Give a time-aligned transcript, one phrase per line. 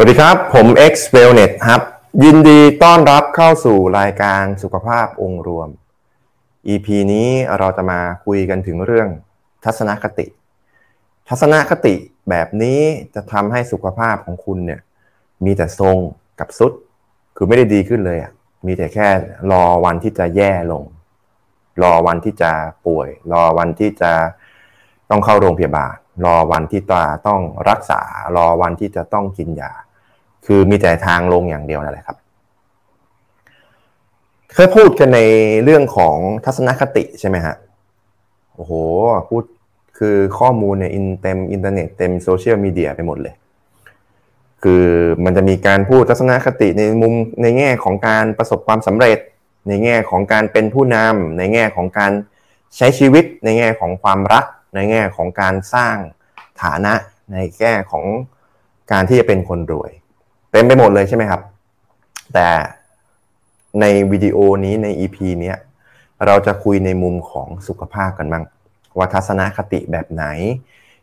[0.00, 1.82] สวัสดีครับ ผม X Wellness ครับ
[2.24, 5.68] ยินดีต้อนรับเข้าสู่รายการสุขภาพองค์รวม
[6.68, 7.28] EP นี้
[7.58, 9.08] เราจะมาคุยกันถึงเรื่อง
[9.64, 10.26] ทัศนคติ
[11.28, 11.94] ทัศนคติ
[12.30, 12.80] แบบนี้
[13.14, 14.80] จะทำให้สุขภาพของคุณเนี่ย
[15.44, 15.96] มีแต่ทรง
[16.40, 16.72] กับสุด
[17.36, 18.32] คือไม่ได้ดีขึ้นเลยอะ
[18.66, 19.08] มีแต่แค่
[19.50, 20.84] รอวันที่จะแย่ลง
[21.82, 22.52] รอวันที่จะ
[22.86, 24.12] ป่วย รอวันที่จะ
[25.10, 25.94] ต้องเข้าโรงพยาบาล
[26.24, 28.00] รอวันที่ตาต้องรักษา
[28.36, 29.72] รอวันที่จะต้องกินยา
[30.46, 32.16] คือมีแต่ทางลงอย่างเดียวนั่นแหละครับ
[34.52, 35.20] เคยพูดกันใน
[35.64, 37.54] เรื่องของทัศนคติใช่ไหมฮะ
[38.54, 38.72] โอ้โห
[39.30, 39.42] พูด
[39.98, 43.34] คือข้อมูลในอินเต็มอินเทอร์เน็ตเต็มโซเชียลมีเดียไปหมดเลย
[44.62, 44.84] คือ
[45.24, 49.18] มันจะมีการพูดทัศนคติในมุมในแง่ของการประสบความสำเร็จ
[49.68, 52.12] ในแง่ของการเป็นผู้นำในแง่ของการ
[52.76, 55.96] ใช้ชีวิต ในแง่ของความรัก ในแง่ของการสร้าง
[56.62, 56.94] ฐานะ
[57.32, 58.04] ในแง่ของ
[58.92, 59.90] การที่จะเป็นคนรวย
[60.50, 61.40] เต็มไปหมดเลยใช่ไหมครับ
[62.34, 62.48] แต่
[63.80, 65.56] ในวิดีโอนี้ใน EP เนี้ย
[66.26, 68.44] เราจะคุยในมุมของสุขภาพกันบ้าง
[68.98, 70.24] ว่าทัศนคติแบบไหน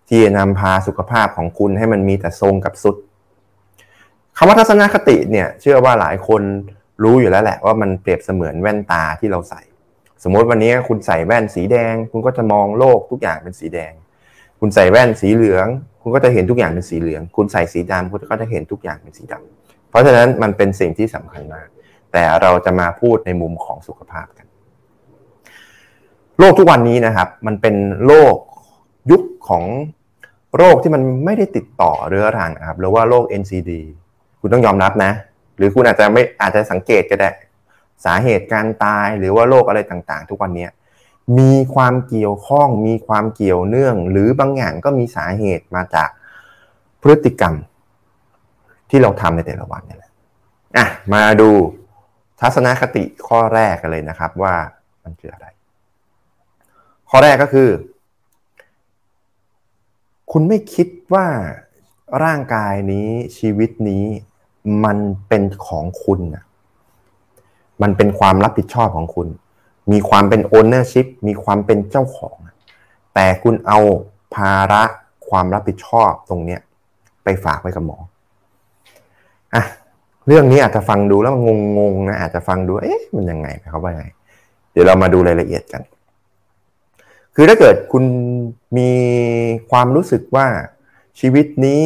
[0.08, 2.96] ที่จะนำพาสุขภาพของคุณให้มันมีแต่ทรงกับสุด
[4.38, 6.42] คำว่าทัศนคติเนี่ยเชื่อว่าหลายคน
[7.04, 9.62] รู้อยู่แล้วแหละว่ามันเปรียบเสมือนแว่นตาที่เราใส่
[10.24, 13.92] สมมติวันนี้คุณใส่แว่นสีแดง คุณก็จะมองโลกทุกอย่างเป็นสีแดง
[14.68, 15.68] คุณใส่แว่นสีเหลือง
[16.02, 21.68] คุณก็จะเห็นทุกอย่างเป็นสีเหลือง คุณใส่สีดำคุณก็จะเห็นทุกอย่างเป็นสีดำเพราะฉะนั้นมันเป็นสิ่งที่สำคัญมาก
[22.14, 24.48] แต่เราจะมาพูดในมุมของสุขภาพกัน
[26.40, 28.36] โลกทุกวันนี้นะครับ มันเป็นโลก
[29.12, 29.64] ยุคของ
[30.58, 33.72] โรคที่มันไม่ได้ติดต่อเรื้อรังครับหรือว่าโรค NCD
[34.40, 35.12] คุณต้องยอมรับนะ
[35.58, 37.30] หรือคุณอาจจะไม่อาจจะสังเกตก็ได้
[38.06, 40.68] สาเหตุการตายหรือว่าโรคอะไรต่างๆ ทุกวันนี้
[41.40, 46.10] มีความเกี่ยวข้อง มีความเกี่ยวเนื่อง หรือบางอย่างก็มีสาเหตุมาจาก
[47.02, 47.54] พฤติกรรม
[48.90, 50.12] ที่เราทำในแต่ละวันนี่แหละ
[50.78, 51.50] อะมาดู
[52.40, 54.56] ทัศนคติข้อแรกกันเลยนะครับว่า
[55.04, 55.48] มันคืออะไร
[57.10, 57.70] ข้อแรกก็คือ
[60.32, 61.28] คุณไม่คิดว่า
[62.24, 63.08] ร่างกายนี้
[63.38, 64.06] ชีวิตนี้
[64.84, 64.98] มัน
[65.28, 66.44] เป็นของคุณนะ
[67.82, 69.28] มันเป็นความรับผิดชอบของคุณ
[69.92, 72.36] มีความเป็น ownership มีความเป็นเจ้าของ
[73.14, 73.80] แต่คุณเอา
[74.36, 74.84] ภาระ
[75.30, 76.62] ความรับผิดชอบตรงเนี้ย
[77.24, 77.98] ไปฝากไว้กับหมอ
[79.56, 79.64] อะ
[80.28, 81.42] เรื่องนี้อาจจะฟังดูแล้วมัน
[81.80, 84.06] งงๆนะอาจจะฟังดูเอ๊ะมันยังไงเขาว่าไง
[84.72, 85.82] เดี๋ยวเรามาดูรายละเอียดกัน
[87.36, 88.04] คือถ้าเกิดคุณ
[88.78, 88.92] มี
[89.72, 90.48] ความรู้สึกว่า
[91.20, 91.82] ชีวิตนี้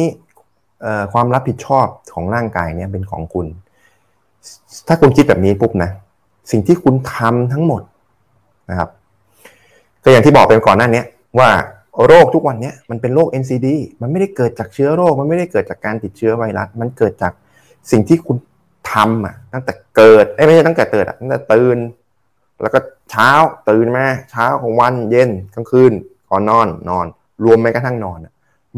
[1.12, 3.46] ความรับผิดชอบของร่างกายเนี่ยเป็นของคุณ
[4.88, 5.90] ถ้าคุณคิดแบบนี้ปุ๊บนะ
[6.50, 7.82] สิ่งที่คุณทำทั้งหมด
[8.70, 8.88] นะครับ
[10.04, 11.02] ก็อย่างที่บอกไปก่อนหน้านี้
[11.38, 11.50] ว่า
[12.06, 13.68] โรคทุกวันนี้มันเป็นโรค NCD
[14.00, 17.32] มันไม่ได้เกิดจากเชื้อโรค มันไม่ได้เกิดจากการติดเชื้อไวรัส มันเกิดจาก
[17.90, 18.36] สิ่งที่คุณ
[18.92, 21.78] ทำอะตั้งแต่เกิดไม่ใช่ตั้งแต่เกิดอะตั้งแต่ตื่น
[22.62, 22.78] แล้วก็
[23.10, 23.30] เช้า
[23.68, 25.92] ตื่นมาเช้าของวันเย็นกลางคืน
[26.30, 27.06] ก่อนนอนนอน
[27.44, 28.18] รวมแม้กระทั่งนอน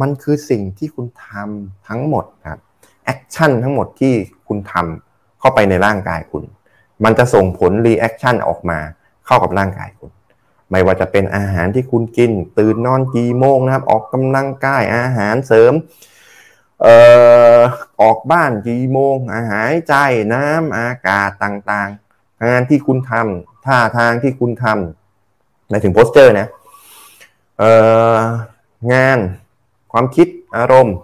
[0.00, 2.60] มันคือสิ่งที่คุณทำทั้งหมดครับ
[3.04, 4.14] action ทั้งหมดที่
[4.48, 6.44] คุณทำเข้าไปในร่างกายคุณ
[7.04, 8.78] มันจะส่งผล reaction ออกมา
[9.32, 10.10] เข้ากับร่างกายคุณ
[10.70, 15.72] ไม่ว่าจะเป็นอาหารที่คุณกิน ตื่นนอนกี่โมงนะครับ ออกกำลังกายอาหารเสริม
[16.82, 16.96] เอ่
[17.56, 17.60] อ
[18.02, 19.94] ออกบ้านกี่โมง อาหารใจ
[20.34, 26.48] น้ำอากาศต่างๆ งานที่คุณทำท่าทางที่คุณทำในถึงโปสเตอร์นะ
[27.58, 27.70] เอ่
[28.16, 28.18] อ
[28.92, 29.18] งาน
[29.92, 30.26] ความคิด
[30.56, 30.96] อารมณ์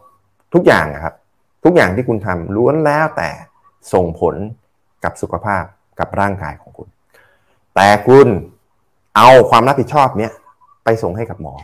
[0.54, 1.14] ทุกอย่างครับ
[1.64, 3.30] ทุกอย่างที่คุณทำล้วนแล้วแต่
[3.92, 4.34] ส่งผล
[5.04, 5.64] กับสุขภาพ
[5.98, 6.88] กับร่างกายของคุณ
[7.80, 8.28] แต่คุณ
[9.16, 10.32] เอาความรับผิดชอบเนี้ย
[10.84, 11.54] ไปส่งให้กับหมอ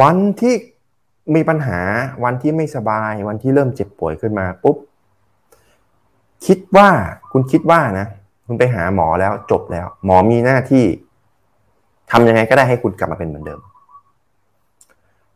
[0.00, 0.54] วันที่
[1.34, 1.80] มีปัญหา
[2.24, 4.76] วันที่ไม่สบาย วันที่เริ่มเจ็บป่วยขึ้นมาปุ๊บ
[6.46, 6.88] คิดว่า
[7.32, 8.06] คุณคิดว่านะ
[8.46, 10.84] คุณไปหาหมอแล้วจบแล้ว หมอมีหน้าที่
[12.10, 13.60] ทำยังไงก็ได้ให้คุณกลับมาเป็นเหมือนเดิม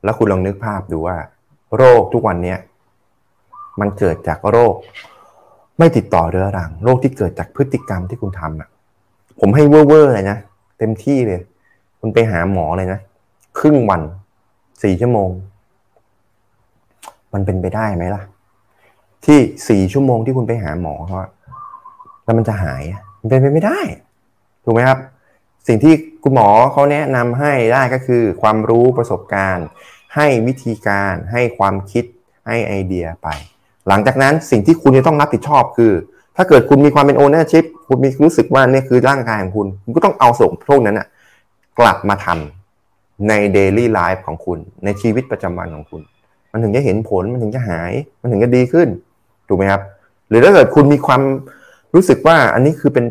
[0.05, 1.17] แล้วคุณลองนึกภาพดูว่า
[1.77, 2.57] โรคทุกวันนี้
[3.81, 4.75] มันเกิดจากโรค
[5.79, 8.71] ไม่ติดต่อเรื้อรัง โรคที่เกิดจากพฤติกรรมที่คุณทำอะ
[9.41, 10.39] ผมให้เว่อร์เลยนะ
[10.79, 11.41] เต็มที่เลย
[12.01, 13.01] คุณไปหาหมอเลยนะ
[13.59, 14.03] ครึ่งวัน
[14.83, 15.31] สี่ชั่วโมง
[17.33, 18.23] มันเป็นไปได้ไหมล่ะ
[19.27, 19.39] ที่
[19.69, 21.17] สี่ชั่วโมงที่คุณไปหาหมอเขา
[22.25, 22.83] แล้วมันจะหาย
[23.21, 23.81] มันเป็นไปไม่ได้
[24.65, 24.99] ถูกไหมครับ
[25.67, 29.67] สิ่งที่คุณหมอเขาแนะนำให้ได้ก็คือ ความรู้ประสบการณ์
[30.15, 32.05] ให้วิธีการให้ความคิด
[32.47, 33.29] ให้ไอเดียไป
[33.89, 35.93] หลังจากนั้นสิ่งที่คุณจะต้องรับผิดชอบคือ
[36.41, 41.07] ถ้าเกิดคุณมีความเป็นโอเนอร์ชิพคุณมีรู้สึกว่านี่คือร่างกายของคุณ คุณก็ต้องเอาส่งพวกนั้นอะ
[41.79, 46.03] กลับมาทำในเดลี่ไลฟ์ของคุณ ในชีวิตประจำวันของคุณ
[46.53, 48.89] มันถึงจะเห็นผลมันถึงจะหาย มันถึงจะดีขึ้น
[49.49, 49.83] ถูกไหมครับ
[50.29, 51.23] หรือถ้าเกิดคุณมีความ
[51.95, 53.05] รู้สึกว่าอันนี้คือเป็น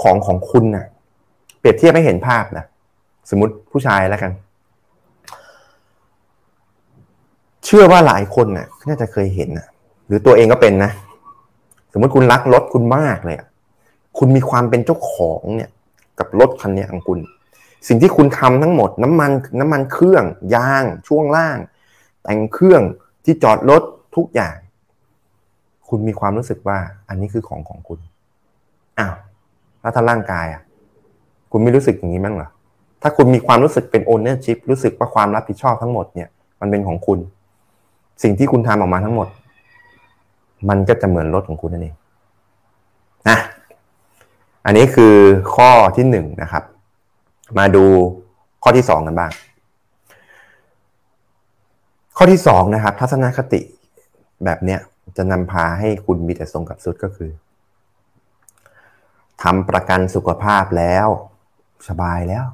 [0.00, 0.86] ของของคุณนะ่ะ
[1.60, 2.64] เปรียบเทียบให้เห็นภาพนะ
[3.30, 4.32] สมมติผู้ชายแล้วกัน
[7.64, 9.66] เชื่อว่าหลายคนนะ่ะน่าจะเคยเห็นนะ
[10.06, 10.90] หรือตัวเองก็เป็นนะ
[11.92, 13.36] สมมติคุณรักรถคุณมากเลย
[14.18, 15.70] คุณมีความเป็นเจ้าของเนี่ย
[16.18, 17.18] กับรถคันนี้ของคุณ
[17.88, 21.58] สิ่งที่คุณทำทั้งหมด น้ำมันน้ำมันเครื่องยางช่วงล่าง
[22.22, 22.82] แต่งเครื่อง
[23.24, 23.82] ที่จอดรถ
[24.16, 24.56] ทุกอย่าง
[25.88, 26.78] คุณมีความรู้สึกว่า
[27.08, 27.98] อันนี้คือของของคุณ
[28.98, 29.14] อ้าว
[29.80, 30.62] แล้วถ้าร่างกายอะ
[31.52, 32.48] คุณไม่รู้สึกอย่างนี้มั้งเหรอ
[33.02, 36.28] ถ้าคุณมีความรู้สึกเป็น ownership รู้สึกว่าความรับผิดชอบทั้งหมดเนี่ย
[36.60, 37.18] มันเป็นของคุณ
[38.22, 39.28] สิ่งที่คุณทำออกมาทั้งหมด
[40.68, 41.94] มันก็จะเหมือนรถของคุณนั่นเอง
[43.28, 43.38] นะ
[44.64, 45.14] อันนี้คือ
[45.54, 46.64] ข้อที่หนึ่งนะครับ
[47.58, 47.84] มาดู
[48.62, 49.32] ข้อที่สองกันบ้าง
[52.16, 53.60] ข้อที่สองนะครับ ทัศนคติ
[54.44, 54.80] แบบเนี้ย
[55.16, 57.30] จะนำพาให้คุณมีแต่ทรงกับสุดก็คือ
[59.42, 61.08] ทำประกันสุขภาพแล้ว
[61.88, 62.46] สบายแล้ว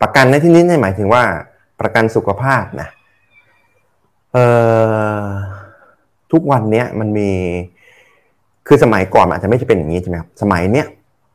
[0.00, 1.22] ประกันในที่นี้หมายถึงว่า
[1.80, 2.88] ประกันสุขภาพนะ
[4.32, 4.38] เอ
[5.24, 5.28] อ
[6.32, 7.30] ทุกวันเนี้ยมันมี
[8.66, 10.86] คือสมัยก่อนอาจจะไม่ใช่เป็นอย่างนี้ใช่ไหมครับสมัยเนี้ย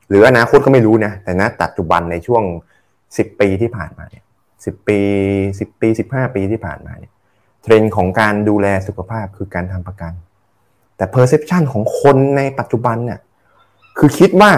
[0.10, 2.44] หรืออนาคตก็ไม่รู้นะแต่ณปัจจุบันในช่วง
[3.18, 4.24] สิบปีที่ผ่านมาเนี่ย
[4.66, 5.00] สิบปี
[5.60, 7.12] สิบปีสิบห้าปีที่ผ่านมาเนี่ย
[7.64, 10.14] เทรนด์ของการดูแลสุขภาพคือการทำประกัน
[10.98, 13.20] แต่ perception ของคนในปัจจุบันเนี่ย
[13.98, 14.52] คือคิดว่า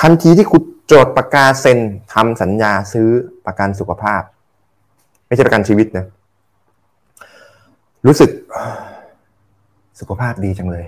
[0.00, 0.62] ทันทีที่คุณ
[0.92, 1.78] จทย์ประกาศเซ็น
[2.14, 3.08] ทำสัญญาซื้อ
[3.46, 4.22] ประกันสุขภาพ
[5.26, 6.06] ไม่ใช่ประกันชีวิตนะ
[8.06, 8.30] รู้สึก
[10.00, 10.86] สุขภาพดีจังเลย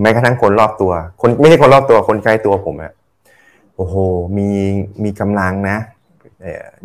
[0.00, 2.92] แม้กระทั่งคนรอบตัว คนไม่ใช่คนรอบตัวคนใกล้ตัวผมอะ
[3.76, 3.94] โอ้โห
[4.38, 4.48] มี
[5.04, 5.78] มีกำลังนะ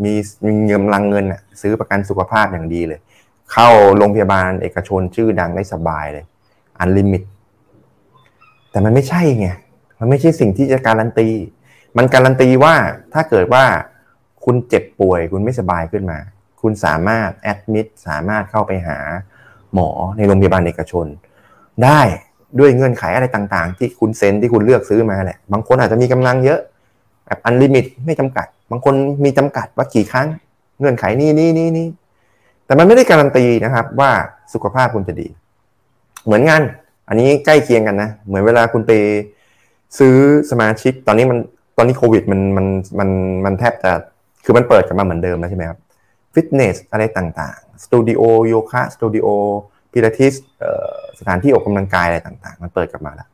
[0.03, 0.13] มี
[0.45, 2.99] มีเงินลังเงินอะซื้อประกันสุขภาพอย่างดีเลย
[3.51, 6.25] เข้าโรงพยาบาลเอกชนชื่อดังได้สบายเลย
[6.79, 7.23] unlimited
[8.71, 9.49] แต่มันไม่ใช่ไง
[9.99, 11.29] มันไม่ใช่สิ่งที่จะการันตี
[11.97, 12.75] มันการันตีว่า
[13.13, 13.63] ถ้าเกิดว่า
[14.45, 16.19] คุณเจ็บป่วย คุณไม่สบายขึ้นมา
[16.61, 18.97] คุณสามารถ admit สามารถเข้าไปหา
[19.73, 21.05] หมอในโรงพยาบาลเอกชน
[21.83, 22.01] ได้
[22.59, 26.59] ด้วยเงื่อนไขอะไรต่างๆ ที่คุณเซ็นที่คุณเลือกซื้อมาแหละ บางคนอาจจะมีกำลังเยอะ
[27.25, 28.93] แบบ unlimited ไม่จำกัด บางคน
[29.25, 30.27] มีจำกัดว่ากี่ครั้ง
[30.79, 31.87] เงื่อนไขนี้นี้นี้นี้
[32.65, 34.11] แต่มันไม่ได้การันตีนะครับ ว่า
[34.53, 35.27] สุขภาพคุณจะดี
[36.25, 36.61] เหมือนงาน
[37.07, 38.91] อันนี้ใกล้เคียงกันนะ เหมือนเวลาคุณไป
[39.97, 40.15] ซื้อ
[40.51, 41.37] สมาชิก ตอนนี้มัน
[41.77, 42.65] ตอนนี้โควิดมันมัน
[42.99, 43.09] มัน
[43.45, 43.91] มันแทบจะ
[44.45, 45.79] คือมันเปิดกลับมาเหมือนเดิมแล้วใช่ไหมครับ
[46.33, 49.27] ฟิตเนสอะไรต่างๆ สตูดิโอโยคะสตูดิโอ
[49.91, 50.33] พิลาทิส
[51.19, 53.29] สถานที่ออกกำลังกายอะไรต่างๆ มันเปิดกลับมาแล้ว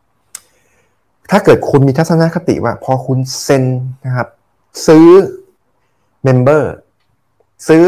[1.31, 3.65] ถ้าเกิดคุณมีทัศนคติว่า พอคุณเซ็น
[4.05, 4.27] นะครับ
[4.87, 5.07] ซื้อ
[6.23, 6.73] member
[7.67, 7.83] ซื้อ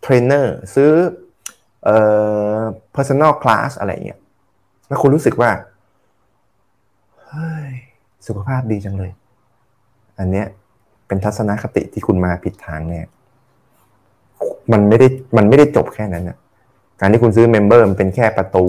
[0.00, 0.90] เทรนเนอร์ซื้อ
[1.84, 1.96] เอ่
[2.58, 2.60] อ
[2.96, 4.20] personal class อะไรเงี้ย
[4.88, 5.50] แล้วคุณรู้สึกว่า
[7.26, 7.70] เฮ้ย
[8.26, 9.12] สุขภาพดีจังเลย
[10.18, 10.46] อันเนี้ย
[11.06, 13.06] เป็นทัศนคติที่คุณมาผิดทางเนี่ย
[14.72, 16.38] มันไม่ได้มันไม่ได้จบแค่นั้นนะ
[17.00, 18.66] การที่คุณซื้อ member มันเป็นแค่ประตู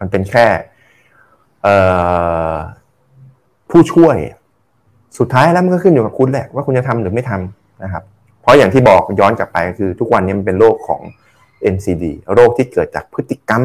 [0.00, 0.46] มันเป็นแค่
[3.70, 4.16] ผู้ช่วย
[5.18, 8.02] สุดท้ายแล้วมันก็ขึ้นอยู่กับคุณแหละ ว่าคุณจะทำหรือไม่ทำนะครับ
[8.40, 11.00] เพราะอย่างที่บอกย้อนกลับไปคือทุกวันนี้มันเป็นโรคของ
[11.74, 12.04] NCD
[12.34, 13.62] โรคที่เกิดจากพฤติกรรม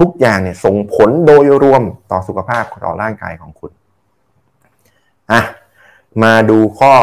[0.00, 3.70] ทุกอย่างเนี่ยส่งผลโดยรวมต่อสุขภาพต่อร่างกายของคุณ
[5.32, 5.40] อะ
[6.22, 6.94] มาดูข้อ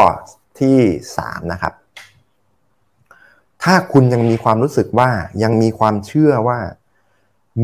[0.60, 0.78] ที่
[1.16, 1.72] สามนะครับ
[3.68, 5.10] ถ้าคุณยังมีความรู้สึกว่า
[5.42, 6.58] ยังมีความเชื่อว่า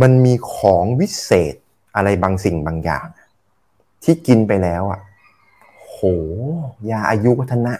[0.01, 1.55] มันมีของวิเศษ
[1.97, 3.07] อะไรบางสิ่งบางอย่าง
[4.03, 5.01] ที่กินไปแล้วอะ
[5.83, 5.97] โห
[6.91, 7.75] ยาอายุวัฒนะ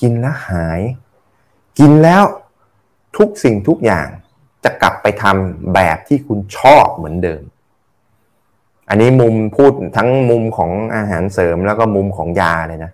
[0.00, 0.80] กินแล้วหาย
[1.78, 2.22] กินแล้ว
[3.16, 4.08] ทุกสิ่งทุกอย่าง
[4.64, 7.42] จะกลับไปทำแบบที่คุณชอบเหมือนเดิม
[8.88, 12.92] อันนี้มุมพูดทั้งมุมของอาหารเสริมแล้วก็มุมของยาเลยนะ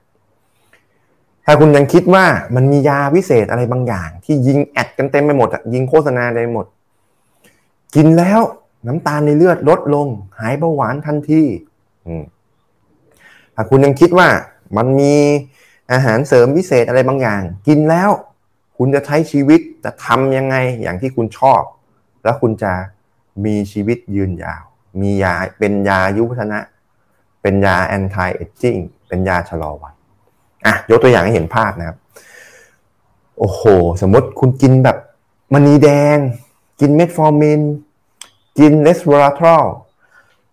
[1.47, 6.67] ถ้าคุณยังคิดว่ามันมียาวิเศษอะไรบางอย่าง ที่ยิงแอดกันเต็มไปหมดยิงโฆษณาได้หมด
[7.95, 8.41] กินแล้ว
[8.87, 10.07] น้ำตาลในเลือดลดลง
[10.39, 11.43] หายเบาหวานทันที
[13.55, 14.29] ถ้าคุณยังคิดว่า
[14.77, 15.15] มันมี
[15.93, 18.11] อาหารเสริมวิเศษอะไรบางอย่าง กินแล้ว
[18.79, 21.63] คุณจะใช้ชีวิตจะทำยังไงอย่างที่คุณชอบ
[22.25, 22.73] แล้วคุณจะ
[23.45, 24.65] มีชีวิตยืนยาว
[25.01, 26.61] มียาเป็นยายุวัฒนะ
[27.43, 28.77] เป็นยาแอนตี้เอจจิ้ง
[29.09, 29.95] เป็นยาชะลอวัย
[30.67, 31.97] อะยกตัวอย่างให้เห็นภาพนะครับ
[33.39, 33.63] โอ้โห
[34.03, 34.97] สมมติคุณกินแบบ
[35.53, 36.19] มณีแดง
[36.81, 37.61] กินเมทฟอร์มิน
[38.59, 39.65] กิน resveratrol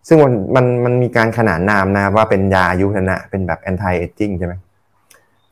[0.07, 4.53] ซึ่งมันมันมันมีการขนานนามนะว่าเป็นยาอายุวัฒนะ เป็นแบบ anti-aging ใช่ไหม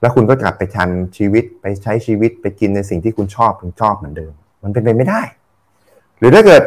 [0.01, 4.33] แล้วคุณก็กลับไปทำชีวิตไปใช้ชีวิตไปกินในสิ่งที่คุณชอบคุณชอบเหมือนเดิม
[4.63, 5.21] มันเป็นไปไม่ได้
[6.19, 6.63] หรือถ้าเกิด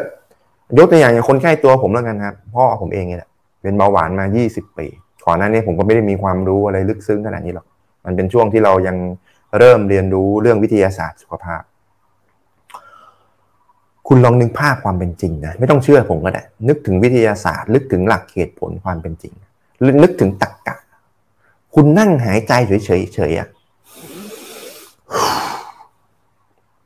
[0.78, 3.28] ยกตัวอย่างอย่างคนใกล้ตัวผมแล้วกันครับพ่อผมเองเนี่ย
[3.62, 4.87] เป็นเบาหวานมา 20 ปี
[5.26, 7.66] ก่อนหน้านี้ผมก็ไม่ได้มีความรู้อะไรลึกซึ้งขนาดนี้หรอก
[8.09, 8.97] มันเป็นช่วงที่เรายัง
[9.59, 11.62] เริ่มเรียนรู้เรื่องวิทยาศาสตร์สุขภาพ
[14.09, 19.35] คุณลองนึกภาพความเป็นจริงนะไม่ต้องเชื่อผมก็ได้ นึกถึงวิทยาศาสตร์ นึกถึงหลักเหตุผลความเป็นจริง
[20.03, 20.77] นึกถึงตรรกกะ
[21.75, 23.49] คุณนั่งหายใจเฉยๆเฉยอะ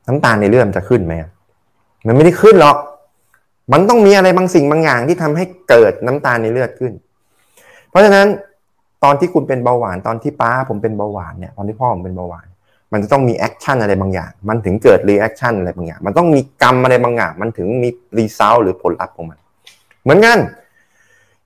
[0.07, 1.15] น้ำตาลในเลือดจะขึ้นไหม
[2.07, 2.77] มันไม่ได้ขึ้นหรอก
[3.73, 6.93] มันต้องมีอะไรบางสิ่งบางอย่างที่ทำให้เกิดน้ำตาลในเลือดขึ้น
[7.91, 8.27] เพราะฉะนั้น
[9.05, 12.47] ตอนที่คุณเป็นเบาหวานตอนที่ป้าผมเป็นเบาหวานเนี่ยตอนที่พ่อผมเป็นเบาหวาน
[12.93, 17.89] มันจะต้องมี action อะไรบางอย่าง มันถึงเกิด reaction อะไรบางอย่าง มันต้องมีกรรมอะไรบางอย่าง มันถึงมี
[18.19, 19.39] result หรือผลลัพธ์ของมัน
[20.03, 20.39] เหมือนกัน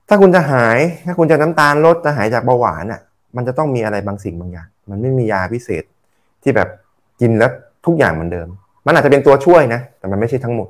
[0.07, 3.01] ถ้าคุณจะหาย ถ้าคุณจะน้ำตาลลดจะหายจากเบาหวานอะ
[3.35, 5.83] มันจะต้องมีอะไรบางสิ่งบางอย่าง มันไม่มียาพิเศษ
[6.43, 6.69] ที่แบบ
[7.21, 7.51] กินแล้ว
[7.85, 8.47] ทุกอย่างเหมือนเดิม
[8.85, 10.69] มันอาจจะเป็นตัวช่วยนะ แต่มันไม่ใช่ทั้งหมด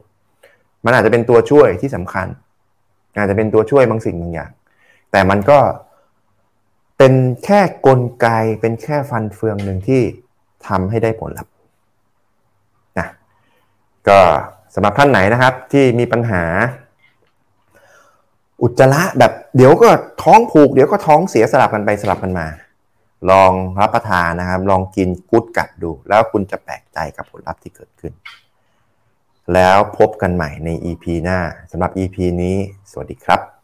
[0.86, 2.28] มันอาจจะเป็นตัวช่วยที่สำคัญ
[3.20, 4.52] อาจจะเป็นตัวช่วยบางสิ่งบางอย่าง
[5.12, 5.60] แต่มันก็
[6.98, 7.14] เป็น
[7.44, 8.28] แค่กลไก
[8.62, 10.02] เป็นแค่ฟันเฟืองหนึ่งที่
[10.68, 11.54] ทำให้ได้ผลลัพธ์
[12.98, 13.08] นะ
[14.08, 14.20] ก็
[14.74, 16.44] สำหรับท่านไหนนะครับที่มีปัญหา
[18.62, 19.90] อุจจาระแบบเดี๋ยวก็
[20.24, 22.48] ท้องผูกเดี๋ยวก็ท้องเสียสลับกันไปสลับกันมา
[23.32, 28.14] ลองรับประทานนะครับ ลองกินกุดกัดดู แล้วคุณจะแปลกใจกับผลลัพธ์ที่เกิดขึ้น
[29.54, 31.40] แล้วพบกันใหม่ใน EP หน้า
[31.72, 32.58] สำหรับ EP นี้
[32.92, 33.57] สวัสดีครับ